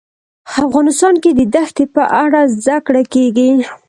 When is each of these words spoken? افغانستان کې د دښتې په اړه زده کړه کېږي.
افغانستان 0.65 1.13
کې 1.23 1.31
د 1.33 1.41
دښتې 1.55 1.85
په 1.95 2.03
اړه 2.23 2.41
زده 2.57 2.77
کړه 2.85 3.01
کېږي. 3.13 3.49